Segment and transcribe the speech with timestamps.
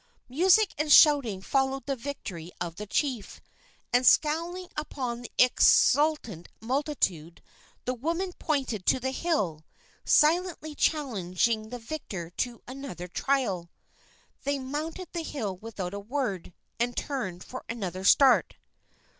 [0.29, 3.39] Music and shouting followed the victory of the chief,
[3.93, 7.39] and, scowling upon the exultant multitude,
[7.85, 9.63] the woman pointed to the hill,
[10.03, 13.69] silently challenging the victor to another trial.
[14.43, 18.55] They mounted the hill without a word, and turned for another start.